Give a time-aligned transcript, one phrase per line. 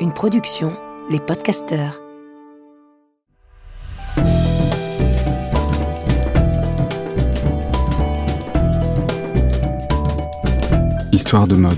[0.00, 0.70] Une production,
[1.08, 1.98] les podcasteurs.
[11.10, 11.72] Histoire de mode.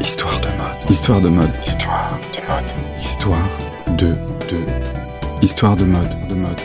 [0.00, 0.90] Histoire de mode.
[0.90, 1.56] Histoire de mode.
[1.66, 2.66] Histoire de mode.
[2.96, 3.48] Histoire
[3.88, 4.12] de
[4.48, 4.64] de.
[5.42, 6.28] Histoire de mode.
[6.28, 6.60] De mode.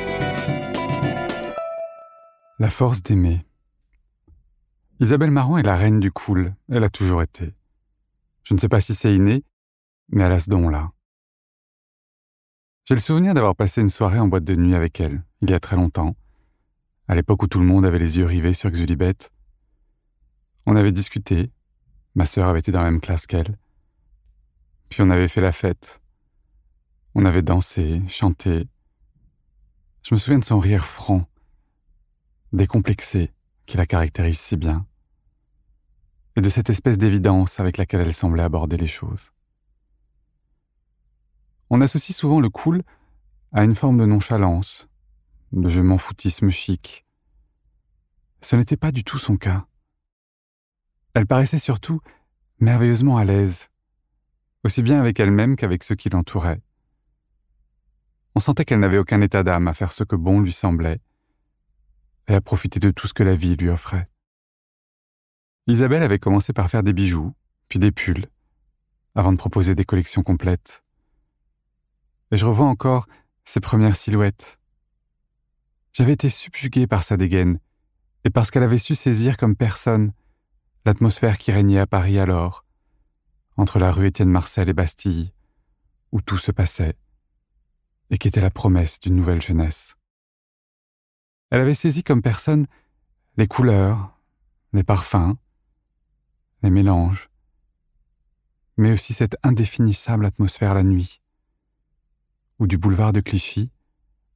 [2.58, 3.46] La force d'aimer.
[5.00, 6.56] Isabelle Marant est la reine du cool.
[6.70, 7.54] Elle a toujours été.
[8.44, 9.44] Je ne sais pas si c'est inné,
[10.10, 10.92] mais elle a ce don-là.
[12.86, 15.54] J'ai le souvenir d'avoir passé une soirée en boîte de nuit avec elle, il y
[15.54, 16.16] a très longtemps,
[17.08, 19.16] à l'époque où tout le monde avait les yeux rivés sur Xulibet.
[20.66, 21.50] On avait discuté,
[22.14, 23.58] ma sœur avait été dans la même classe qu'elle,
[24.90, 26.02] puis on avait fait la fête.
[27.16, 28.68] On avait dansé, chanté.
[30.04, 31.26] Je me souviens de son rire franc,
[32.52, 33.32] décomplexé,
[33.66, 34.86] qui la caractérise si bien,
[36.36, 39.32] et de cette espèce d'évidence avec laquelle elle semblait aborder les choses.
[41.70, 42.84] On associe souvent le cool
[43.52, 44.88] à une forme de nonchalance,
[45.52, 47.06] de je m'en foutisme chic.
[48.42, 49.66] Ce n'était pas du tout son cas.
[51.14, 52.02] Elle paraissait surtout
[52.60, 53.70] merveilleusement à l'aise,
[54.64, 56.62] aussi bien avec elle-même qu'avec ceux qui l'entouraient.
[58.36, 61.00] On sentait qu'elle n'avait aucun état d'âme à faire ce que bon lui semblait,
[62.28, 64.10] et à profiter de tout ce que la vie lui offrait.
[65.68, 67.34] Isabelle avait commencé par faire des bijoux,
[67.70, 68.28] puis des pulls,
[69.16, 70.84] avant de proposer des collections complètes.
[72.32, 73.08] Et je revois encore
[73.46, 74.60] ses premières silhouettes.
[75.94, 77.60] J'avais été subjugué par sa dégaine,
[78.24, 80.14] et parce qu'elle avait su saisir comme personne
[80.86, 82.66] l'atmosphère qui régnait à Paris alors,
[83.56, 85.32] entre la rue Étienne Marcel et Bastille,
[86.12, 86.96] où tout se passait,
[88.10, 89.96] et qui était la promesse d'une nouvelle jeunesse.
[91.54, 92.66] Elle avait saisi comme personne
[93.38, 94.18] les couleurs,
[94.74, 95.36] les parfums,
[96.64, 97.30] les mélanges,
[98.76, 101.22] mais aussi cette indéfinissable atmosphère la nuit,
[102.58, 103.70] où du boulevard de Clichy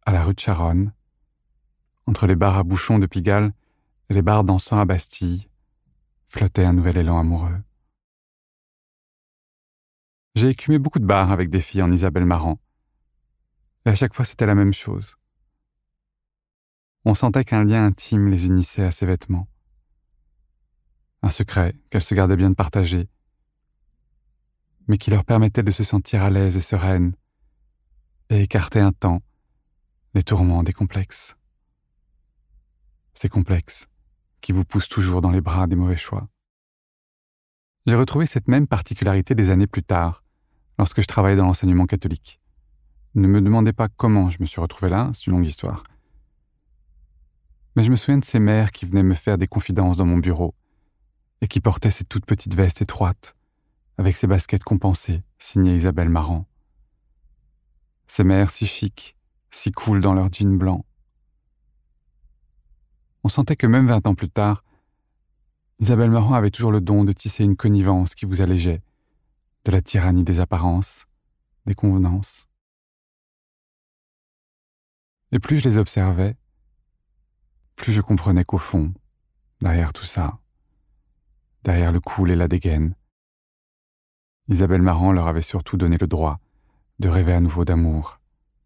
[0.06, 0.94] à la rue de Charonne,
[2.06, 3.52] entre les bars à bouchons de Pigalle
[4.12, 5.50] et les bars dansant à Bastille,
[6.28, 7.64] flottait un nouvel élan amoureux.
[10.36, 12.60] J'ai écumé beaucoup de bars avec des filles en Isabelle Marant,
[13.88, 15.18] et à chaque fois c'était la même chose.
[17.10, 19.48] On sentait qu'un lien intime les unissait à ses vêtements.
[21.22, 23.08] Un secret qu'elle se gardait bien de partager,
[24.90, 27.14] mais qui leur permettait de se sentir à l'aise et sereine,
[28.30, 29.22] et écarter un temps
[30.16, 31.38] les tourments des complexes.
[33.14, 33.88] Ces complexes
[34.42, 36.28] qui vous poussent toujours dans les bras des mauvais choix.
[37.86, 40.26] J'ai retrouvé cette même particularité des années plus tard,
[40.78, 42.42] lorsque je travaillais dans l'enseignement catholique.
[43.16, 45.86] Ne me demandez pas comment je me suis retrouvé là, c'est une longue histoire.
[47.78, 50.18] Mais je me souviens de ces mères qui venaient me faire des confidences dans mon
[50.18, 50.56] bureau
[51.42, 53.36] et qui portaient ces toutes petites vestes étroites,
[54.00, 56.48] avec ces baskets compensées, signées Isabelle Marant.
[58.08, 59.16] Ces mères si chic,
[59.52, 60.84] si cool dans leurs jeans blancs.
[63.24, 64.64] On sentait que même vingt ans plus tard,
[65.78, 68.82] Isabelle Marant avait toujours le don de tisser une connivence qui vous allégeait
[69.66, 71.06] de la tyrannie des apparences,
[71.68, 72.50] des convenances.
[75.32, 76.38] Et plus je les observais,
[77.78, 78.94] plus je comprenais qu'au fond,
[79.62, 80.40] derrière tout ça,
[81.64, 82.96] derrière le cool et la dégaine,
[84.50, 86.40] Isabelle Marant leur avait surtout donné le droit
[87.00, 88.20] de rêver à nouveau d'amour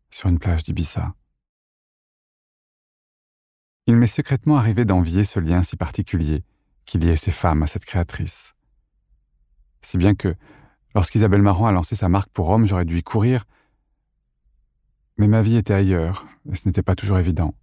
[0.09, 1.13] sur une plage d'Ibiza.
[3.87, 6.43] Il m'est secrètement arrivé d'envier ce lien si particulier
[6.85, 8.55] qui liait ces femmes à cette créatrice.
[9.81, 10.35] Si bien que,
[10.95, 13.45] lorsqu'Isabelle Marant a lancé sa marque pour Rome, j'aurais dû y courir.
[15.17, 17.55] Mais ma vie était ailleurs, et ce n'était pas toujours évident.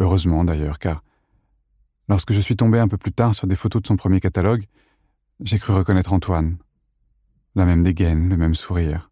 [0.00, 1.04] Heureusement d'ailleurs, car
[2.08, 4.66] lorsque je suis tombé un peu plus tard sur des photos de son premier catalogue,
[5.40, 6.58] j'ai cru reconnaître Antoine.
[7.54, 9.10] La même dégaine, le même sourire.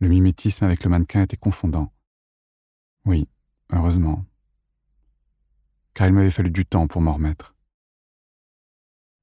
[0.00, 1.92] Le mimétisme avec le mannequin était confondant.
[3.04, 3.28] Oui,
[3.70, 4.24] heureusement.
[5.94, 7.54] Car il m'avait fallu du temps pour m'en remettre.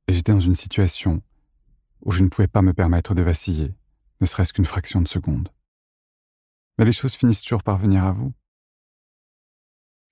[0.08, 1.24] Et j'étais dans une situation
[2.02, 3.74] où je ne pouvais pas me permettre de vaciller,
[4.22, 5.50] ne serait-ce qu'une fraction de seconde.
[6.78, 8.34] Mais les choses finissent toujours par venir à vous.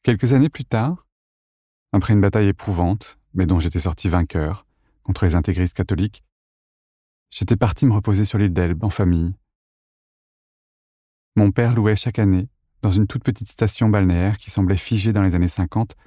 [0.07, 1.05] Quelques années plus tard,
[1.91, 4.65] après une bataille éprouvante, mais dont j'étais sorti vainqueur,
[5.03, 6.23] contre les intégristes catholiques,
[7.29, 9.35] j'étais parti me reposer sur l'île d'Elbe en famille.
[11.35, 12.47] Mon père louait chaque année,
[12.81, 15.97] dans une toute petite station balnéaire qui semblait figée dans les années 50,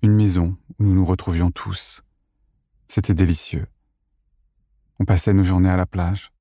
[0.00, 2.02] une maison où nous nous retrouvions tous.
[2.88, 3.66] C'était délicieux.
[5.00, 6.32] On passait nos journées à la plage.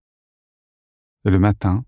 [1.26, 1.84] Et le matin,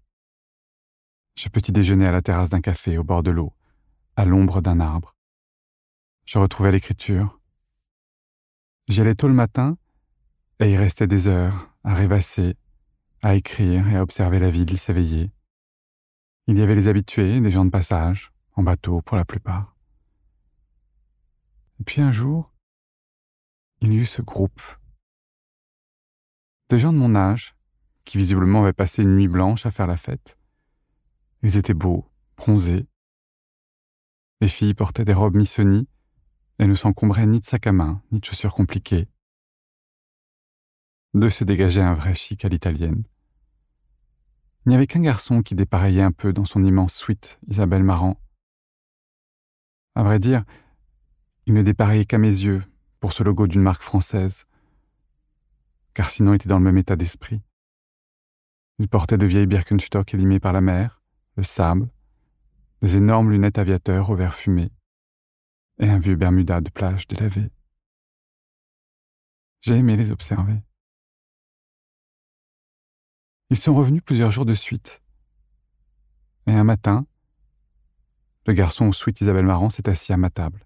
[1.37, 3.53] je petit déjeuner à la terrasse d'un café au bord de l'eau
[4.19, 5.15] à l'ombre d'un arbre.
[6.25, 7.39] Je retrouvais l'écriture.
[8.89, 9.77] J'y allais tôt le matin
[10.59, 12.57] et y restais des heures à rêvasser,
[13.21, 15.31] à écrire et à observer la ville s'éveiller.
[16.47, 19.77] Il y avait les habitués, des gens de passage, en bateau pour la plupart.
[21.85, 22.51] Puis un jour,
[23.79, 24.61] il y eut ce groupe.
[26.67, 27.55] Des gens de mon âge,
[28.03, 30.37] qui visiblement avaient passé une nuit blanche à faire la fête.
[31.41, 32.05] Ils étaient beaux,
[32.35, 32.88] bronzés.
[34.41, 35.87] Les filles portaient des robes mi
[36.59, 39.07] et ne s'encombraient ni de sac à main, ni de chaussures compliquées.
[41.13, 43.03] D'eux se dégageait un vrai chic à l'italienne.
[44.65, 48.21] Il n'y avait qu'un garçon qui dépareillait un peu dans son immense suite, Isabelle Marant.
[49.95, 50.43] À vrai dire,
[51.45, 52.61] il ne dépareillait qu'à mes yeux
[52.99, 54.45] pour ce logo d'une marque française,
[55.93, 57.41] car sinon il était dans le même état d'esprit.
[58.77, 61.01] Il portait de vieilles Birkenstock élimées par la mer,
[61.35, 61.89] le sable,
[62.81, 64.71] des énormes lunettes aviateurs au verre fumé,
[65.79, 67.51] et un vieux Bermuda de plage délavé.
[69.61, 70.61] J'ai aimé les observer.
[73.49, 75.01] Ils sont revenus plusieurs jours de suite.
[76.47, 77.05] Et un matin,
[78.45, 80.65] le garçon au suite Isabelle Marant s'est assis à ma table.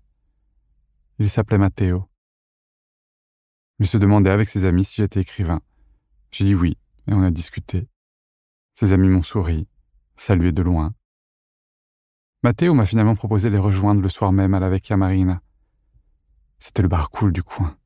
[1.20, 2.10] Il s'appelait Matteo.
[3.80, 5.62] Il se demandait avec ses amis si j'étais écrivain.
[6.32, 6.78] J'ai dit oui,
[7.08, 7.88] et on a discuté.
[8.74, 9.68] Ses amis m'ont souri,
[10.16, 10.94] salué de loin.
[12.44, 15.42] Matteo m'a finalement proposé de les rejoindre le soir même à la Vecchia Marina.
[16.60, 17.78] C'était le bar cool du coin,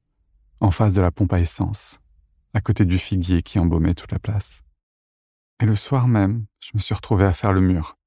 [0.62, 2.00] en face de la pompe à essence,
[2.56, 4.64] à côté du figuier qui embaumait toute la place.
[5.62, 8.00] Et le soir même, je me suis retrouvé à faire le mur.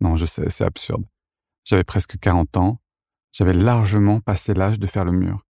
[0.00, 1.04] Non, je sais, c'est absurde.
[1.64, 2.80] J'avais presque 40 ans,
[3.32, 5.44] j'avais largement passé l'âge de faire le mur.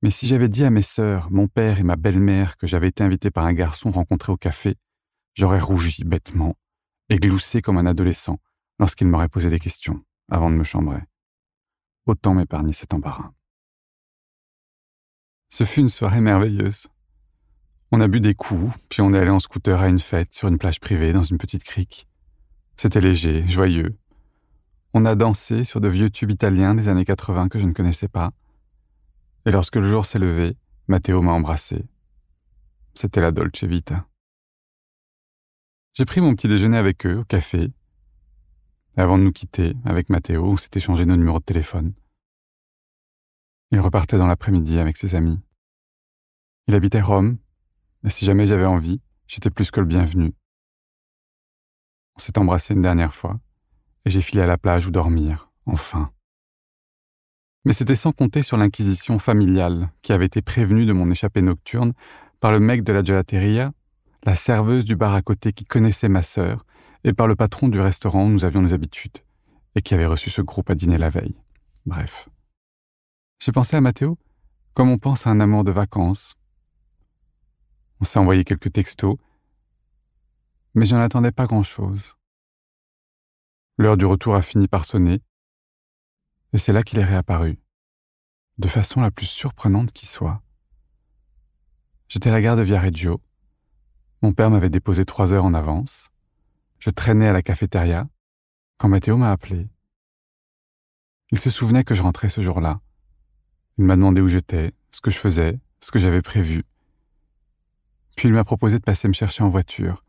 [0.00, 3.04] Mais si j'avais dit à mes sœurs, mon père et ma belle-mère que j'avais été
[3.04, 4.76] invité par un garçon rencontré au café,
[5.34, 6.56] j'aurais rougi bêtement
[7.10, 8.38] et gloussé comme un adolescent
[8.78, 11.02] lorsqu'il m'aurait posé des questions avant de me chambrer.
[12.06, 13.32] Autant m'épargner cet embarras.
[15.50, 16.88] Ce fut une soirée merveilleuse.
[17.90, 20.48] On a bu des coups, puis on est allé en scooter à une fête sur
[20.48, 22.06] une plage privée dans une petite crique.
[22.76, 23.98] C'était léger, joyeux.
[24.94, 28.08] On a dansé sur de vieux tubes italiens des années 80 que je ne connaissais
[28.08, 28.32] pas.
[29.46, 31.84] Et lorsque le jour s'est levé, Matteo m'a embrassé.
[32.94, 34.06] C'était la Dolce Vita.
[35.94, 37.70] J'ai pris mon petit déjeuner avec eux au café.
[38.98, 41.92] Avant de nous quitter, avec Matteo, on s'est échangé nos numéros de téléphone.
[43.70, 45.38] Il repartait dans l'après-midi avec ses amis.
[46.66, 47.38] Il habitait Rome,
[48.02, 50.34] et si jamais j'avais envie, j'étais plus que le bienvenu.
[52.16, 53.38] On s'est embrassé une dernière fois,
[54.04, 56.10] et j'ai filé à la plage où dormir, enfin.
[57.64, 61.92] Mais c'était sans compter sur l'inquisition familiale qui avait été prévenue de mon échappée nocturne
[62.40, 63.72] par le mec de la gelateria,
[64.24, 66.66] la serveuse du bar à côté qui connaissait ma sœur,
[67.04, 69.18] et par le patron du restaurant où nous avions nos habitudes,
[69.74, 71.36] et qui avait reçu ce groupe à dîner la veille.
[71.86, 72.28] Bref.
[73.40, 74.18] J'ai pensé à Mathéo
[74.78, 76.36] comme on pense à un amour de vacances,
[77.98, 79.16] on s'est envoyé quelques textos,
[80.74, 82.14] mais je n'en attendais pas grand-chose.
[83.76, 85.20] L'heure du retour a fini par sonner,
[86.52, 87.58] et c'est là qu'il est réapparu,
[88.58, 90.42] de façon la plus surprenante qui soit.
[92.06, 93.20] J'étais à la gare de Viareggio.
[94.22, 96.12] Mon père m'avait déposé trois heures en avance.
[96.78, 98.08] Je traînais à la cafétéria
[98.76, 99.68] quand Matteo m'a appelé.
[101.30, 102.80] Il se souvenait que je rentrais ce jour-là.
[103.76, 106.64] Il m'a demandé où j'étais, ce que je faisais, ce que j'avais prévu.
[108.16, 110.04] Puis il m'a proposé de passer me chercher en voiture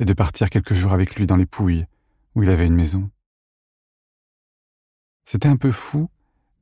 [0.00, 1.86] et de partir quelques jours avec lui dans les Pouilles,
[2.34, 3.10] où il avait une maison.
[5.24, 6.08] C'était un peu fou,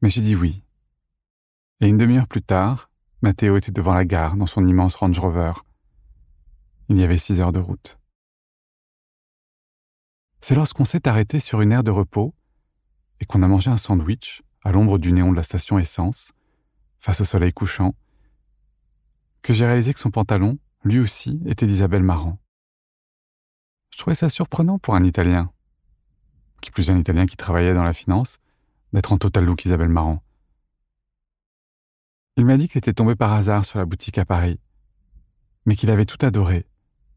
[0.01, 0.65] mais j'ai dit oui.
[1.81, 2.91] Et une demi-heure plus tard,
[3.23, 5.53] Matteo était devant la gare dans son immense Range Rover.
[6.89, 7.99] Il y avait six heures de route.
[10.41, 12.35] C'est lorsqu'on s'est arrêté sur une aire de repos
[13.21, 16.33] et qu'on a mangé un sandwich à l'ombre du néon de la station essence,
[17.01, 17.95] face au soleil couchant,
[19.43, 22.39] que j'ai réalisé que son pantalon lui aussi, était d'Isabelle Marant.
[23.93, 25.53] Je trouvais ça surprenant pour un Italien,
[26.61, 28.39] qui plus un Italien qui travaillait dans la finance,
[28.93, 30.23] d'être en total look Isabelle Marant.
[32.37, 34.61] Il m'a dit qu'il était tombé par hasard sur la boutique à Paris,
[35.65, 36.67] mais qu'il avait tout adoré,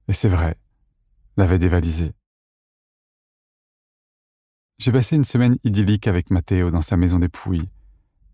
[0.08, 0.58] et c'est vrai,
[1.38, 2.14] l'avait dévalisé.
[4.80, 7.70] J'ai passé une semaine idyllique avec Matteo dans sa maison des Pouilles,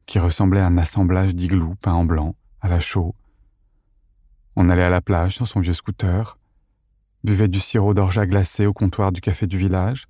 [0.06, 3.16] qui ressemblait à un assemblage d'iglous peints en blanc, à la chaux,
[4.56, 6.38] on allait à la plage sur son vieux scooter,
[7.24, 10.08] buvait du sirop d'orge glacé au comptoir du café du village,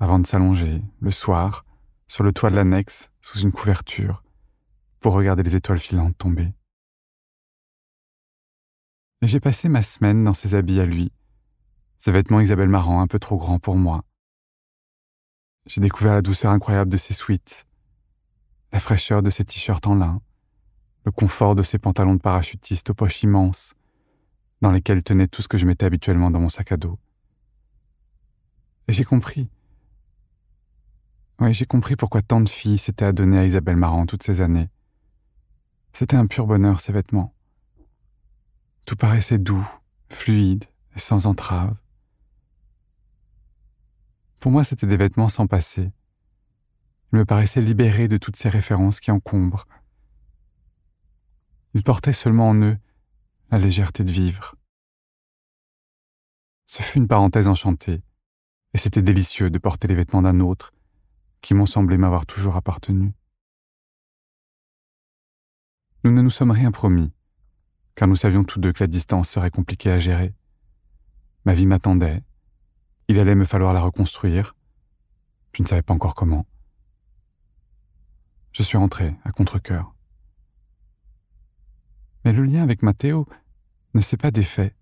[0.00, 1.64] avant de s'allonger, le soir,
[2.08, 4.24] sur le toit de l'annexe, sous une couverture,
[4.98, 6.52] pour regarder les étoiles filantes tomber.
[9.22, 11.12] Et j'ai passé ma semaine dans ses habits à lui,
[11.96, 14.02] ses vêtements Isabelle Marant un peu trop grands pour moi.
[15.66, 17.66] J'ai découvert la douceur incroyable de ses suites,
[18.72, 20.20] la fraîcheur de ses t-shirts en lin,
[21.04, 23.74] le confort de ses pantalons de parachutiste aux poches immenses,
[24.60, 26.98] dans lesquelles tenait tout ce que je mettais habituellement dans mon sac à dos.
[28.86, 29.50] Et j'ai compris.
[31.40, 34.70] Oui, j'ai compris pourquoi tant de filles s'étaient adonnées à Isabelle Marant toutes ces années.
[35.92, 37.34] C'était un pur bonheur, ces vêtements.
[38.86, 39.68] Tout paraissait doux,
[40.08, 41.76] fluide et sans entrave.
[44.46, 45.90] Pour moi, c'était des vêtements sans passé.
[47.12, 49.66] Ils me paraissaient libérés de toutes ces références qui encombrent.
[51.74, 52.78] Ils portaient seulement en eux
[53.50, 54.54] la légèreté de vivre.
[56.66, 58.04] Ce fut une parenthèse enchantée,
[58.72, 60.72] et c'était délicieux de porter les vêtements d'un autre
[61.40, 63.14] qui m'ont semblé m'avoir toujours appartenu.
[66.04, 67.10] Nous ne nous sommes rien promis,
[67.96, 70.32] car nous savions tous deux que la distance serait compliquée à gérer.
[71.46, 72.22] Ma vie m'attendait,
[73.08, 74.54] il allait me falloir la reconstruire,
[75.54, 76.46] je ne savais pas encore comment.
[78.52, 79.94] Je suis rentré à contre-coeur.
[82.24, 83.26] Mais le lien avec Matteo
[83.94, 84.74] ne s'est pas défait.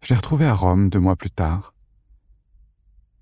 [0.00, 1.74] Je l'ai retrouvé à Rome deux mois plus tard.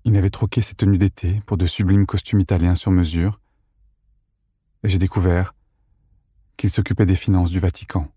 [0.05, 3.39] Il avait troqué ses tenues d'été pour de sublimes costumes italiens sur mesure,
[4.83, 5.55] et j'ai découvert
[6.57, 8.07] qu'il s'occupait des finances du Vatican.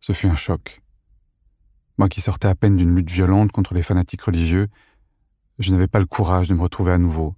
[0.00, 0.79] Ce fut un choc.
[2.00, 4.68] Moi qui sortais à peine d'une lutte violente contre les fanatiques religieux,
[5.58, 7.36] je n'avais pas le courage de me retrouver à nouveau,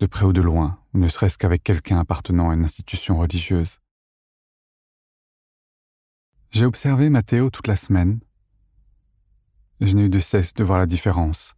[0.00, 3.80] de près ou de loin, ou ne serait-ce qu'avec quelqu'un appartenant à une institution religieuse.
[6.50, 8.20] J'ai observé Matteo toute la semaine,
[9.80, 11.56] je n'ai eu de cesse de voir la différence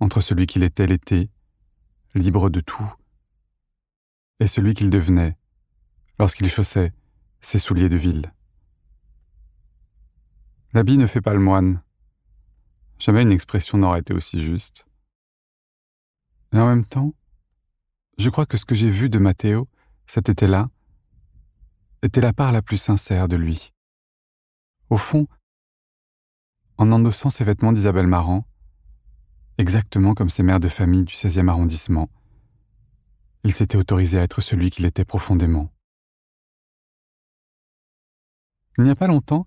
[0.00, 1.30] entre celui qu'il était l'été,
[2.14, 2.92] libre de tout,
[4.40, 5.38] et celui qu'il devenait
[6.18, 6.92] lorsqu'il chaussait
[7.40, 8.30] ses souliers de ville.
[10.74, 11.82] L'habit ne fait pas le moine.
[12.98, 14.86] Jamais une expression n'aurait été aussi juste.
[16.52, 17.14] Et en même temps,
[18.18, 19.68] je crois que ce que j'ai vu de Matteo
[20.06, 20.70] cet été-là
[22.02, 23.72] était la part la plus sincère de lui.
[24.90, 25.26] Au fond,
[26.78, 28.44] en endossant ses vêtements d'Isabelle Marant,
[29.58, 32.08] exactement comme ses mères de famille du 16e arrondissement.
[33.44, 35.70] Il s'était autorisé à être celui qu'il était profondément.
[38.78, 39.46] Il n'y a pas longtemps,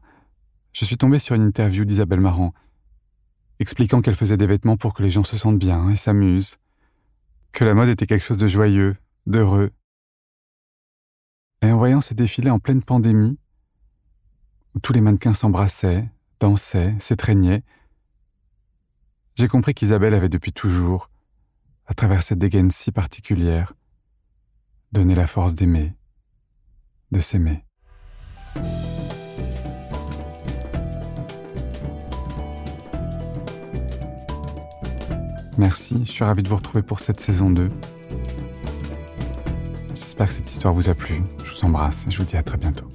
[0.73, 2.53] je suis tombé sur une interview d'Isabelle Marant,
[3.59, 6.57] expliquant qu'elle faisait des vêtements pour que les gens se sentent bien et s'amusent,
[7.51, 8.95] que la mode était quelque chose de joyeux,
[9.27, 9.71] d'heureux.
[11.61, 13.37] Et en voyant ce défilé en pleine pandémie,
[14.73, 16.09] où tous les mannequins s'embrassaient,
[16.39, 17.63] dansaient, s'étreignaient,
[19.35, 21.09] j'ai compris qu'Isabelle avait depuis toujours,
[21.85, 23.73] à travers cette dégaine si particulière,
[24.91, 25.93] donné la force d'aimer,
[27.11, 27.65] de s'aimer.
[35.62, 37.68] Merci, je suis ravi de vous retrouver pour cette saison 2.
[39.94, 41.22] J'espère que cette histoire vous a plu.
[41.44, 42.88] Je vous embrasse et je vous dis à très bientôt.